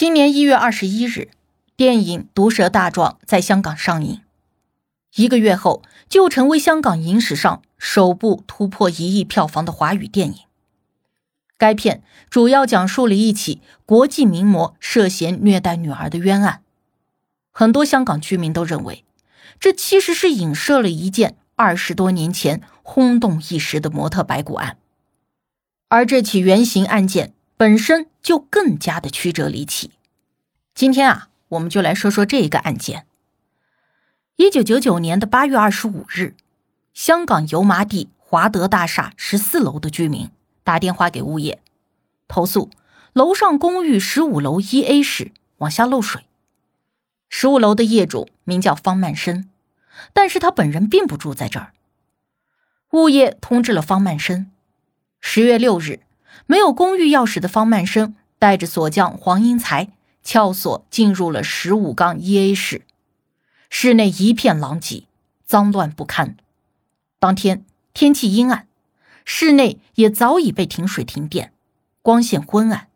[0.00, 1.28] 今年一月二十一日，
[1.76, 4.22] 电影《毒舌大壮》在香港上映，
[5.14, 10.38] 一个月后就成为香港影史上首部突破一亿票房的华语电影。
[11.58, 16.62] 该片主要讲述了一起国际名模涉嫌虐待女儿的冤案，
[17.52, 19.04] 很多香港居民都认为，
[19.58, 24.78] 这其实是影射了一件二十多年前轰动一时的模特白骨案，
[25.88, 27.34] 而这起原型案件。
[27.60, 29.90] 本身就更加的曲折离奇。
[30.74, 33.04] 今天啊，我们就来说说这个案件。
[34.36, 36.34] 一九九九年的八月二十五日，
[36.94, 40.30] 香港油麻地华德大厦十四楼的居民
[40.64, 41.60] 打电话给物业，
[42.26, 42.70] 投诉
[43.12, 46.24] 楼上公寓十五楼一 A 室往下漏水。
[47.28, 49.50] 十五楼的业主名叫方曼生，
[50.14, 51.74] 但是他本人并不住在这儿。
[52.92, 54.50] 物业通知了方曼生，
[55.20, 56.00] 十月六日。
[56.50, 59.92] 没有公寓钥匙的方曼生带着锁匠黄英才
[60.24, 62.84] 撬锁进入了十五杠一 A 室，
[63.68, 65.04] 室内一片狼藉，
[65.46, 66.36] 脏乱不堪。
[67.20, 68.66] 当天天气阴暗，
[69.24, 71.52] 室内也早已被停水停电，
[72.02, 72.88] 光线昏暗。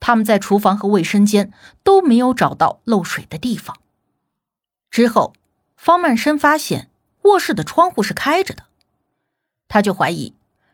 [0.00, 3.76] 他们在厨房和卫生间都没有找到漏水的地方。
[4.90, 5.34] 之后，
[5.76, 6.88] 方曼生发现
[7.24, 8.64] 卧室的窗户是开着的，
[9.68, 10.32] 他就怀疑。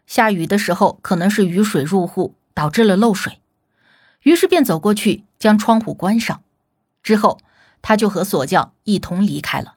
[0.09, 3.41] 下雨的时候，可能是雨水入户导致了漏水，
[4.23, 6.43] 于是便走过去将窗户关上。
[7.03, 7.39] 之后，
[7.83, 9.77] 他就和锁匠一同离开了。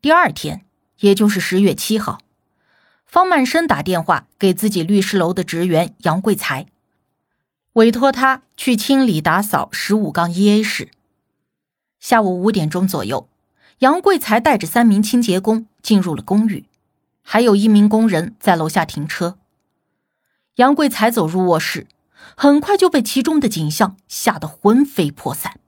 [0.00, 0.64] 第二天，
[1.00, 2.20] 也就是十月七号，
[3.04, 6.66] 方曼生打电话给自己律师楼的职员杨贵才，
[7.74, 10.88] 委托他去清理打扫十五杠一 A 室。
[12.00, 13.28] 下午五点钟左右，
[13.80, 16.64] 杨贵才带着三名清洁工进入了公寓。
[17.28, 19.36] 还有一名工人在楼下停车。
[20.54, 21.88] 杨贵才走入卧室，
[22.36, 25.58] 很快就被其中的景象吓得魂飞魄散。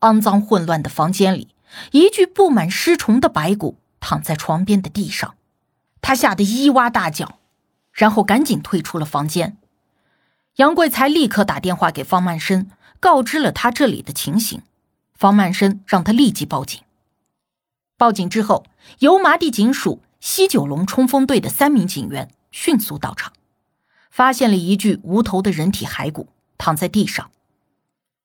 [0.00, 1.48] 肮脏混乱的房间里，
[1.92, 5.34] 一具布满尸虫的白骨躺在床边的地上，
[6.02, 7.38] 他吓得咿哇大叫，
[7.90, 9.56] 然后赶紧退出了房间。
[10.56, 14.60] 杨贵才立刻打电话给方曼生，告知了他这里的情形。
[15.14, 16.82] 方曼生让他立即报警。
[17.96, 18.66] 报警之后，
[18.98, 20.02] 油麻地警署。
[20.26, 23.34] 西九龙冲锋队的三名警员迅速到场，
[24.10, 27.30] 发现了一具无头的人体骸骨躺在地上。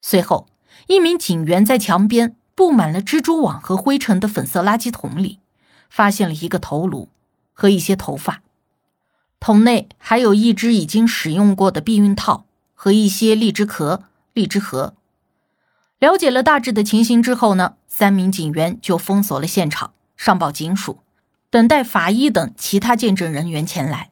[0.02, 0.48] 随后，
[0.88, 5.40] 一名警员在墙边布满了蜘蛛网和灰尘的粉色垃圾桶里，
[5.90, 7.10] 发现了一个头颅
[7.52, 8.44] 和一些头发。
[9.42, 14.94] 桶内还有一只已经使用过的避孕套和一些荔枝壳、荔枝核。
[16.00, 21.00] 了解了大致的情形之后呢，三名警员就封锁了现场，上报警署。
[21.52, 24.12] 等待法医等其他见证人员前来。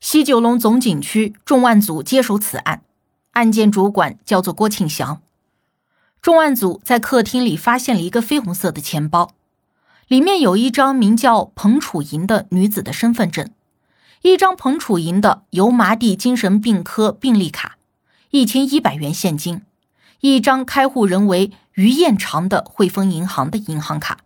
[0.00, 2.82] 西九龙总警区重案组接手此案，
[3.32, 5.20] 案件主管叫做郭庆祥。
[6.20, 9.34] 重案组在客厅里发现了一个绯红色的钱包，
[10.08, 13.50] 里面有一张名叫彭楚莹的女子的身份证，
[14.22, 17.76] 一张彭楚莹的油麻地精神病科病历卡，
[18.30, 19.62] 一千一百元现金，
[20.20, 24.18] 一张开户人为于彦长的汇丰银行的银行卡。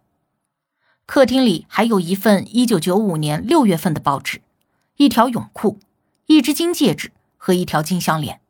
[1.05, 4.41] 客厅里还有一份1995年6月份的报纸，
[4.97, 5.79] 一条泳裤，
[6.27, 8.41] 一只金戒指和一条金项链。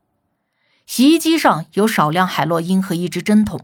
[0.87, 3.61] 洗衣机上有少量海洛因和一只针筒。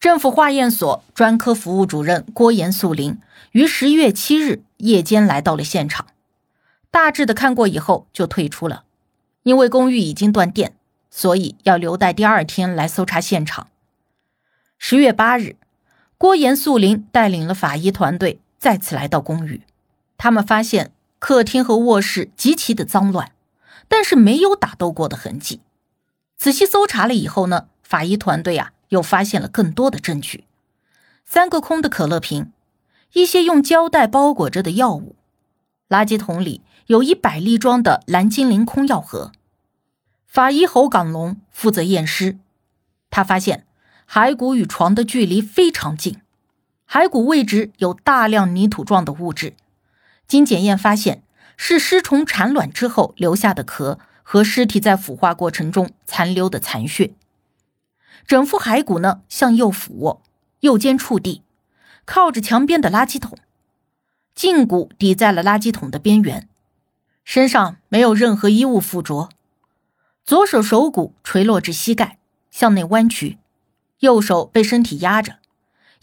[0.00, 3.18] 政府化验所专科服务主任郭延素林
[3.52, 6.06] 于十一月七日夜间来到了现场，
[6.90, 8.84] 大致的看过以后就退出了，
[9.42, 10.74] 因为公寓已经断电，
[11.10, 13.68] 所以要留待第二天来搜查现场。
[14.78, 15.56] 十月八日。
[16.20, 19.62] 郭延素林带领了法医团队再次来到公寓，
[20.18, 23.32] 他们发现客厅和卧室极其的脏乱，
[23.88, 25.62] 但是没有打斗过的痕迹。
[26.36, 30.44] 仔细搜查了以后呢，法医团队啊又发现了更多的证据：
[31.24, 32.52] 三个空的可乐瓶，
[33.14, 35.16] 一些用胶带包裹着的药物，
[35.88, 39.32] 垃圾桶里有一百粒装的蓝精灵空药盒。
[40.26, 42.36] 法医侯港龙负责验尸，
[43.08, 43.64] 他发现。
[44.12, 46.20] 骸骨与床的距离非常近，
[46.88, 49.54] 骸骨位置有大量泥土状的物质，
[50.26, 51.22] 经检验发现
[51.56, 57.12] 是尸虫产卵之后留下的壳和尸体在腐化过程中残留的残血。
[58.26, 60.22] 整副骸骨呢向右俯卧，
[60.58, 61.44] 右肩触地，
[62.04, 63.38] 靠着墙边的垃圾桶，
[64.34, 66.48] 胫骨抵在了垃圾桶的边缘，
[67.22, 69.28] 身上没有任何衣物附着，
[70.24, 72.18] 左手手骨垂落至膝盖，
[72.50, 73.38] 向内弯曲，
[74.00, 75.38] 右手被身体压着，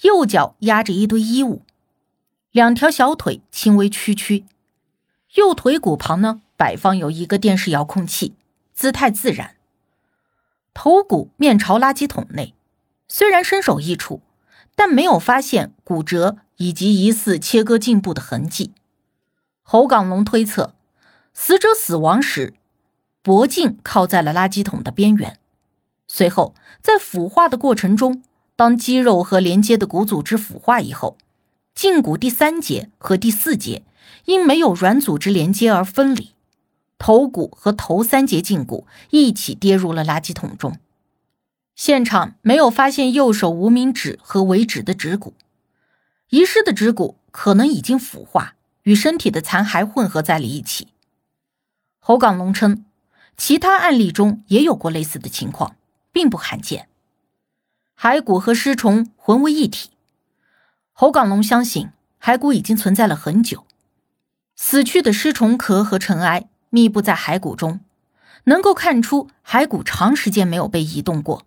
[0.02, 1.64] 右脚压着一堆衣物，
[2.52, 4.46] 两条小腿轻微屈曲，
[5.36, 8.36] 右腿骨旁呢摆放有一个电视遥控器，
[8.74, 9.56] 姿态自然。
[10.74, 12.54] 头骨面朝垃圾桶内，
[13.08, 14.22] 虽然身首异处，
[14.76, 18.74] 但没有发现骨折以及疑似切割颈部的痕迹。
[19.64, 20.76] 侯岗龙推测，
[21.34, 22.54] 死者死亡时
[23.24, 25.40] 脖颈靠在了垃圾桶的边缘。
[26.08, 28.24] 随后，在腐化的过程中，
[28.56, 31.18] 当肌肉和连接的骨组织腐化以后，
[31.76, 33.84] 胫骨第三节和第四节
[34.26, 36.34] 因没有软组织连接而分离。
[36.98, 40.78] 头骨和头三节胫骨一起跌入了垃圾桶中，
[41.76, 45.36] 现场没有发现右手无名指和尾指的指骨，
[46.30, 50.88] 遗失的指骨可能已经腐化，与身体的残骸混合在了一起。
[52.00, 52.84] 侯岗龙称，
[53.38, 55.76] 其他案例中也有过类似的情况，
[56.18, 56.90] 并不罕见。
[57.96, 59.92] 骸骨和尸虫混为一体，
[60.92, 63.68] 侯岗龙相信骸骨已经存在了很久，
[64.56, 66.50] 死去的尸虫壳和尘埃。
[66.72, 67.82] 密布在骸骨中，
[68.46, 71.46] 能够看出骸骨长时间没有被移动过。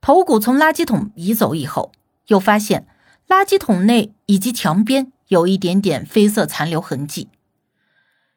[0.00, 1.92] 头骨从垃圾桶移走以后，
[2.26, 2.88] 又发现
[3.28, 7.28] 垃圾桶内以及墙边有一点点黑色残留痕迹。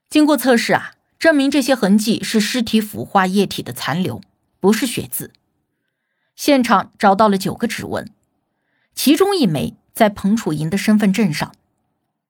[0.08, 4.22] 经过测试啊，证明这些痕迹是尸体腐化液体的残留，
[4.66, 5.32] 不是血渍。
[6.36, 8.10] 现场找到了九个指纹，
[8.96, 11.54] 其中一枚在彭楚莹的身份证上，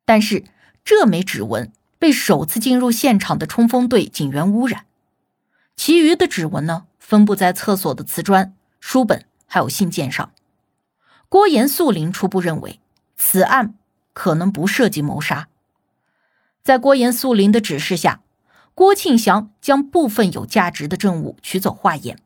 [0.03, 0.43] 但是
[0.83, 1.71] 这枚指纹。
[1.97, 4.85] 被首次进入现场的冲锋队警员污染，
[5.77, 10.33] 其余的指纹呢，分布在厕所的瓷砖、书本还有信件上。
[11.29, 12.81] 郭延素林初步认为，
[13.15, 13.75] 此案
[14.11, 15.47] 可能不涉及谋杀。
[16.61, 18.19] 在郭延素林的指示下，
[18.75, 22.19] 郭庆祥将部分有价值的证物取走化验，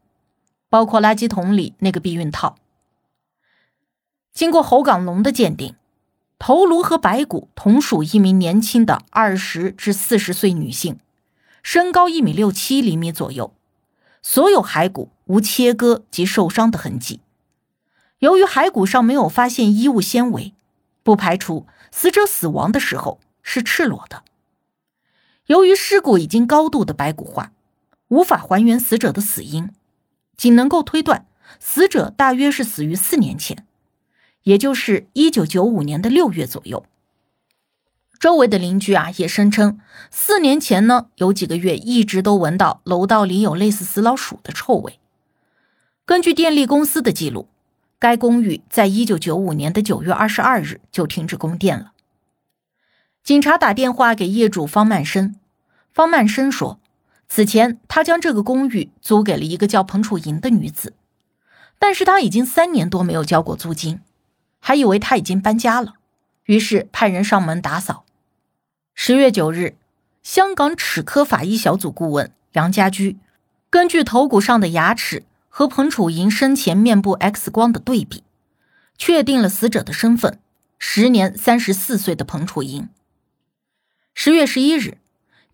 [0.69, 2.55] 包括垃圾桶里那个避孕套。
[4.31, 5.75] 经过侯岗龙的鉴定。
[6.41, 10.97] 头颅和白骨同属一名年轻的二十至四十岁女性，
[11.61, 13.53] 身高一米六七厘米左右，
[14.21, 17.19] 所有骸骨无切割及受伤的痕迹。
[18.19, 20.53] 由于骸骨上没有发现衣物纤维，
[21.03, 24.23] 不排除死者死亡的时候是赤裸的。
[25.47, 27.51] 由于尸骨已经高度的白骨化，
[28.07, 29.69] 无法还原死者的死因，
[30.39, 31.25] 仅能够推断
[31.59, 33.65] 死者大约是死于四年前。
[34.43, 36.85] 也就是一九九五年的六月左右，
[38.17, 44.97] 周围的邻居啊也声称，四年前呢有几个月一直都闻到楼道里有类似死老鼠的臭味。
[46.05, 47.49] 根据电力公司的记录，
[47.99, 51.91] 该公寓在一九九五年的九月二十二日就停止供电了。
[53.21, 55.35] 警察打电话给业主方曼生，
[55.93, 56.79] 方曼生说，
[57.29, 60.93] 此前他将这个公寓租给了一个叫彭楚莹的女子，
[61.77, 64.01] 但是他已经三年多没有交过租金。
[64.59, 65.93] 还以为他已经搬家了，
[66.43, 68.03] 于是派人上门打扫。
[68.93, 69.77] 十月九日，
[70.21, 73.17] 香港齿科法医小组顾问杨家驹
[73.69, 78.23] 根据头骨上的牙齿和彭楚莹生前面部 X 光的对比，
[78.97, 80.39] 确定了死者的身份：
[80.77, 82.89] 时年三十四岁的彭楚莹。
[84.13, 84.97] 十月十一日，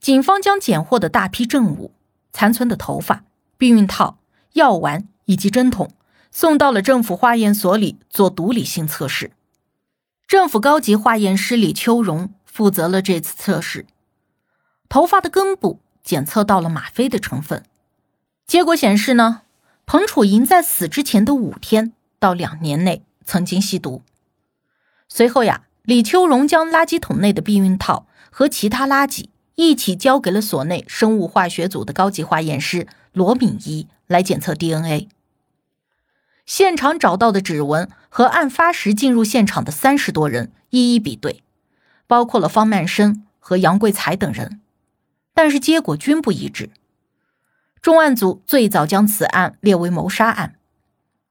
[0.05, 1.91] 警方将检获的大批证物、
[2.31, 3.23] 残存的头发、
[3.57, 4.19] 避孕套、
[4.53, 5.89] 药丸以及针筒。
[6.29, 9.31] 送到了政府化验所里做毒理性测试。
[10.27, 13.87] 政府高级化验师李秋荣负责了这次测试。
[14.87, 17.63] 头发的根部检测到了吗啡的成分，
[18.45, 19.41] 结果显示呢，
[19.87, 24.03] 彭楚莹在死之前的五天到两年内曾经吸毒。
[25.09, 35.07] 随后呀，李秋荣将垃圾桶内的避孕套和其他垃圾一起交给了所内生物化学组的高级化验师罗敏仪来检测 DNA。
[36.45, 41.41] 现场找到的指纹和案发时进入现场的三十多人一一比对，
[42.05, 44.61] 包括了方曼生和杨贵才等人，
[45.33, 46.69] 但是结果均不一致。
[47.81, 50.55] 重案组最早将此案列为谋杀案，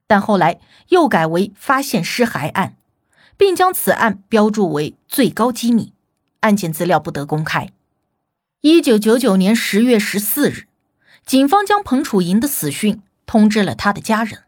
[0.06, 2.76] 但后来又改为发现尸骸案，
[3.36, 5.92] 并将此案标注为最高机密，
[6.40, 7.70] 案件资料不得公开。
[8.66, 10.66] 一九九九年十月十四日，
[11.26, 14.44] 警方将彭楚莹的死讯通知了他的家人。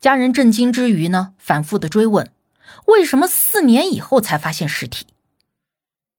[0.00, 2.32] 家人震惊之余呢，反复的追问：
[2.86, 5.08] 为什么四年以后才发现尸体？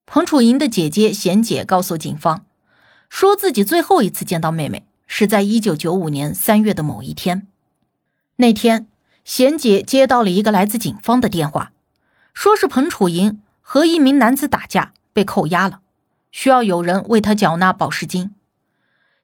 [0.05, 2.45] 彭楚莹的姐姐贤姐告诉警方，
[3.09, 7.47] 说自己最后一次见到妹妹是在一九九五年三月的某一天。
[8.35, 8.87] 那天，
[9.25, 11.71] 贤姐接到了一个来自警方的电话，
[12.35, 15.81] 说是彭楚莹和一名男子打架被扣押了，
[16.31, 18.35] 需要有人为她缴纳保释金。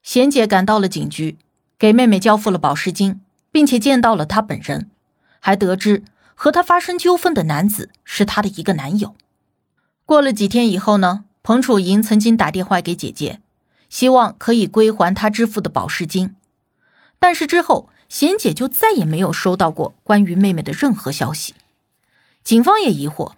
[0.02, 1.38] 贤姐赶到了警局，
[1.78, 3.22] 给妹妹交付了保释金，
[3.52, 4.90] 并且见到了她本人，
[5.40, 9.16] 还得知和她发生纠纷的男子是她的一个男友。
[10.06, 13.42] 过了几天以后呢，彭楚莹曾经打电话给姐姐。
[13.88, 16.36] 希望可以归还她支付的保释金，
[17.20, 21.54] 但是之后贤姐就再也没有收到过关于妹妹的任何消息。
[22.44, 23.34] 警方也疑惑，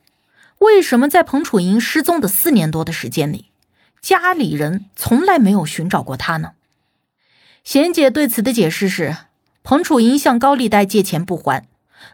[0.59, 3.51] 为什么在彭楚莹失踪的四年多的时间里，
[4.01, 6.51] 家里人从来没有寻找过她呢？
[7.63, 9.17] 贤姐对此的解释是，
[9.63, 11.67] 彭楚莹向高利贷借钱不还，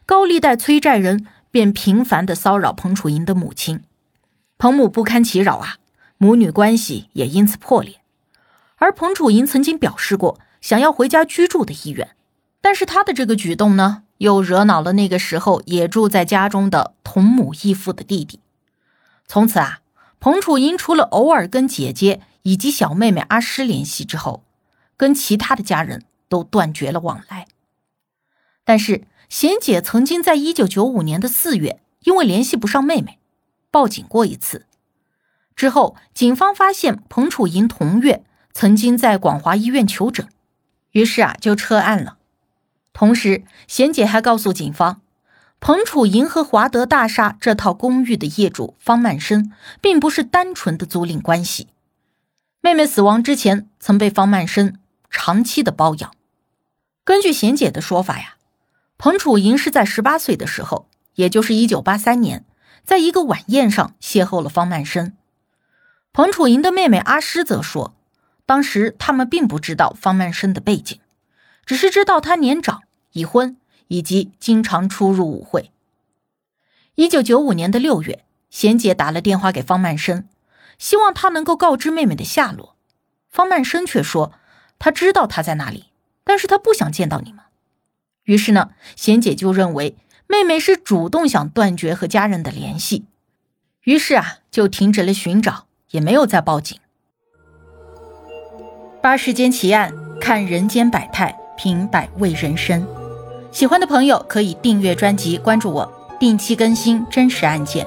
[0.05, 3.83] 高利贷催债人便频繁的骚扰彭楚莹的母亲，
[4.57, 5.77] 彭母不堪其扰啊，
[6.17, 8.01] 母女关系也因此破裂。
[8.77, 12.15] 而彭楚莹曾经表示过想要回家居住的意愿，
[12.59, 18.39] 但是她的这个举动呢，又惹恼了那个时候也住在家中的同母异父的弟弟。
[19.27, 19.81] 从此啊，
[20.23, 24.45] 彭楚莹除了偶尔跟姐姐以及小妹妹阿诗联系之后，
[24.95, 27.45] 跟其他的家人都断绝了往来。
[28.63, 33.19] 但是贤姐曾经在一九九五年的四月，因为联系不上妹妹，
[33.69, 34.65] 报警过一次。
[35.57, 38.23] 之后，警方发现彭楚莹同月。
[38.53, 40.29] 曾经在广华医院求诊，
[40.91, 42.17] 于是啊就撤案了。
[42.93, 45.01] 同时，贤姐还告诉警方，
[45.65, 51.69] 彭楚莹和华德大厦这套公寓的业主方曼生，并不是单纯的租赁关系。
[52.59, 54.77] 妹妹死亡之前，曾被方曼生
[55.09, 56.11] 长期的包养。
[57.05, 58.35] 根据贤姐的说法呀，
[58.97, 62.43] 彭楚莹是在十八岁的时候，也就是一九八三年，
[62.83, 65.15] 在一个晚宴上邂逅了方曼生。
[66.11, 67.95] 彭楚莹的妹妹阿诗则说。
[68.45, 70.99] 当时他们并不知道方曼生的背景，
[71.65, 72.81] 只是知道他年长、
[73.13, 73.55] 已婚，
[73.87, 75.71] 以及经常出入舞会。
[76.95, 80.27] 一九九五年的六月，贤姐打了电话给方曼生，
[80.77, 82.75] 希望他能够告知妹妹的下落。
[83.29, 84.33] 方曼生却说
[84.77, 85.85] 他知道他在哪里，
[86.23, 87.41] 但是他不想见到你们。
[88.25, 89.97] 于是呢，贤姐就认为
[90.27, 93.05] 妹妹是主动想断绝和家人的联系，
[93.83, 96.79] 于是啊，就停止了寻找，也没有再报警。
[99.01, 102.87] 八世间奇案，看人间百态，品百味人生。
[103.53, 105.87] 喜欢的朋友可以订阅专辑，关注我，
[106.19, 107.85] 定期更新真实案件。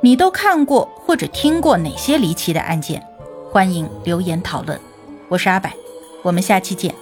[0.00, 3.02] 你都看过或者听过哪些离奇的案件？
[3.50, 4.78] 欢迎留言讨论。
[5.28, 5.68] 我是阿柏，
[6.22, 6.94] 我们下期见。